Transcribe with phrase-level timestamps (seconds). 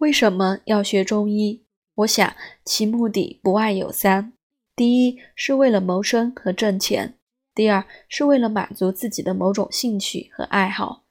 [0.00, 1.62] 为什么要学中医？
[1.94, 4.32] 我想其目的不外有三：
[4.74, 7.18] 第一是为了谋生和挣钱；
[7.54, 11.04] 第二是为了满足自己的某种兴趣和爱好；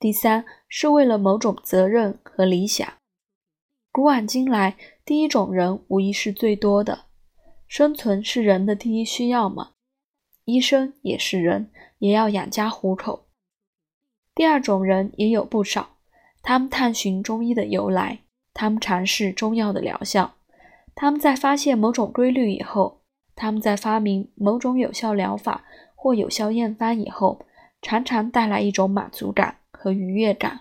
[0.00, 2.92] 第三是为了某种责任和理想。
[3.92, 7.04] 古往今来，第一种人无疑是最多的。
[7.68, 9.74] 生存是人的第一需要嘛？
[10.46, 11.70] 医生也是人，
[12.00, 13.28] 也要养家糊口。
[14.34, 15.98] 第二种人也有不少，
[16.42, 18.24] 他们探寻中医的由来。
[18.54, 20.34] 他们尝试中药的疗效，
[20.94, 23.00] 他们在发现某种规律以后，
[23.34, 25.64] 他们在发明某种有效疗法
[25.94, 27.46] 或有效验方以后，
[27.80, 30.60] 常常带来一种满足感和愉悦感，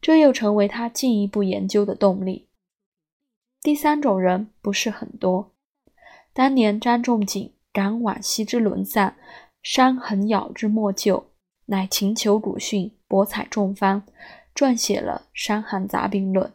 [0.00, 2.48] 这又成为他进一步研究的动力。
[3.62, 5.52] 第三种人不是很多。
[6.32, 9.14] 当年张仲景感惋惜之沦丧，
[9.62, 11.30] 伤痕咬之莫救，
[11.66, 14.02] 乃勤求古训，博采众方，
[14.54, 16.46] 撰写了《伤寒杂病论》。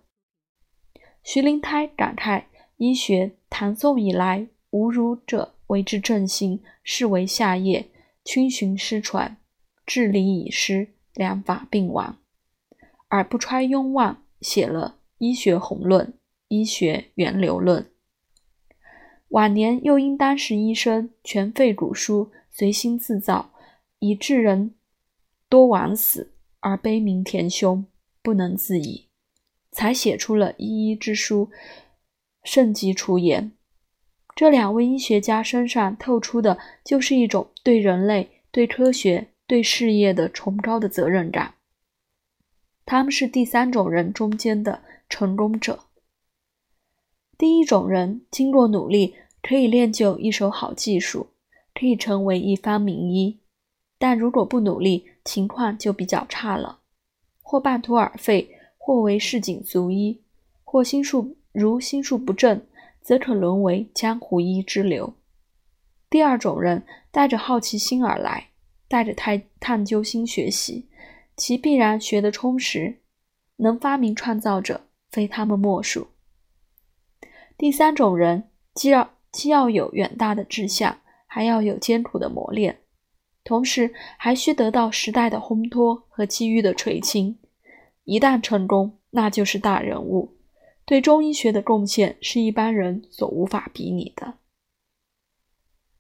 [1.24, 2.46] 徐灵胎感慨
[2.78, 7.90] ：“医学唐宋以来，无儒者为之正行，是为下业，
[8.24, 9.38] 群寻失传，
[9.86, 12.18] 治理已失，良法病亡。”
[13.10, 16.06] 而不揣庸妄，写了《医学宏论》
[16.48, 17.84] 《医学源流论》。
[19.30, 23.52] 晚年又因当时医生全废古书，随心自造，
[24.00, 24.74] 以致人
[25.50, 27.86] 多枉死，而悲鸣填胸，
[28.24, 29.09] 不能自已。
[29.80, 31.50] 才写出了医医之书，
[32.44, 33.54] 盛极出言。
[34.36, 41.54] 这两位医学家身上透出的，就是一种对人类、对科学、对事业的崇高的责任感。
[42.86, 45.86] 他们是第三种人中间的成功者。
[47.38, 51.28] 第一种人经过努力，可以练就一手好技术，
[51.74, 53.40] 可以成为一方名医；
[53.98, 56.82] 但如果不努力，情况就比较差了，
[57.42, 58.58] 或半途而废。
[58.90, 60.20] 或为市井俗医，
[60.64, 62.60] 或心术如心术不正，
[63.04, 65.14] 则可沦为江湖医之流。
[66.10, 68.48] 第二种人带着好奇心而来，
[68.88, 70.90] 带着探探究心学习，
[71.38, 72.98] 其必然学得充实，
[73.58, 76.08] 能发明创造者非他们莫属。
[77.56, 82.80] 第三种人既要既要有远大的志向，还要有艰苦的磨练，
[83.44, 87.38] 同时还需得到时代的烘托和机遇的垂青。
[88.10, 90.36] 一旦成功，那就是大人物，
[90.84, 94.34] 对中医学的贡献是一般人所无法比拟的。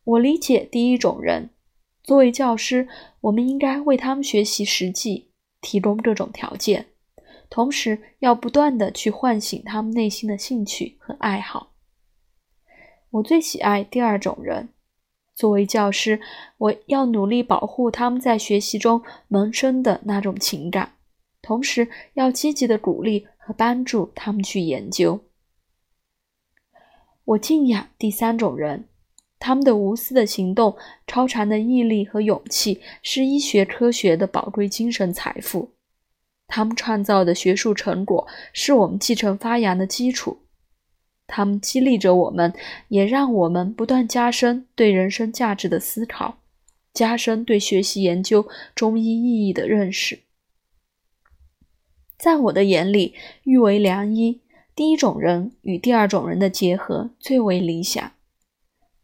[0.03, 1.51] 我理解第一种人，
[2.03, 2.87] 作为教师，
[3.21, 5.29] 我们应该为他们学习实际，
[5.61, 6.87] 提供各种条件，
[7.47, 11.73] 同时要不断的去唤醒他们内心的兴趣和爱好。
[13.11, 14.69] 我最喜爱第二种人，
[15.35, 16.19] 作为教师，
[16.57, 20.93] 我要努力保护他们在学习中萌生的那种情感。
[21.49, 25.19] 同时，要积极的鼓励和帮助他们去研究。
[27.25, 28.85] 我敬仰第三种人，
[29.39, 30.77] 他们的无私的行动、
[31.07, 35.71] 超常的毅力和勇气，是医学科学的宝贵精神财富。
[36.45, 40.41] 他们创造的学术成果，是我们继承发扬的基础。
[41.25, 42.53] 他们激励着我们，
[42.89, 46.37] 也让我们不断加深对人生价值的思考，
[46.93, 50.19] 加深对学习研究中医意义的认识。
[52.19, 54.41] 在我的眼里，誉为良医，
[54.75, 58.11] 第一种人与第二种人的结合最为理想。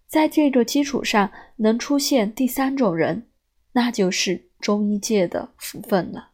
[0.06, 3.26] 在这个基础上，能出现第三种人，
[3.72, 6.31] 那就是中医界的福分了。